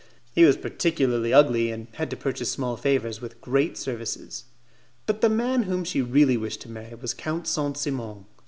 He 0.33 0.45
was 0.45 0.57
particularly 0.57 1.31
ugly, 1.31 1.69
and 1.69 1.85
had 1.93 2.09
to 2.09 2.17
purchase 2.17 2.49
small 2.49 2.75
favours 2.75 3.21
with 3.21 3.39
great 3.39 3.77
services. 3.77 4.45
But 5.05 5.21
the 5.21 5.29
man 5.29 5.61
whom 5.69 5.83
she 5.83 6.01
really 6.01 6.37
wished 6.37 6.61
to 6.61 6.69
marry 6.71 6.95
was 6.95 7.13
Count 7.13 7.45
Saint 7.47 7.77
Simon. 7.77 8.25